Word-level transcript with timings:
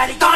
body. 0.00 0.14
Go. 0.14 0.29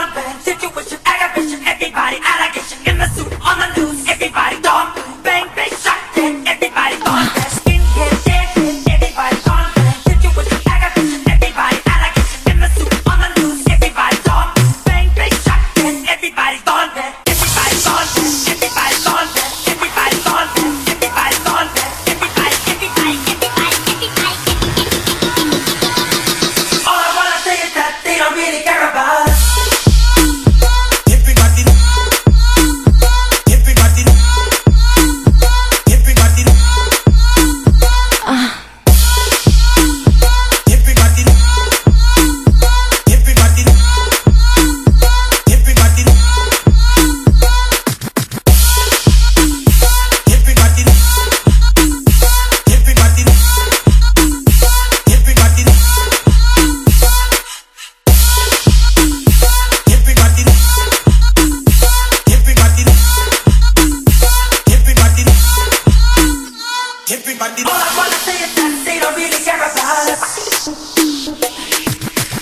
Everybody 67.14 67.62
All 67.62 67.70
I 67.70 67.94
wanna 67.94 68.18
say 68.26 68.34
is 68.42 68.50
that 68.58 68.82
they 68.82 68.98
don't 68.98 69.14
really 69.14 69.38
care 69.46 69.54
about 69.54 69.70
us. 70.10 70.66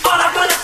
All 0.08 0.16
I 0.16 0.32
wanna 0.32 0.61